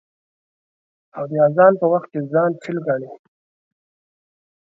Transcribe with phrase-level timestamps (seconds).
[1.17, 3.09] او د اذان په وخت کې ځان فيل گڼي.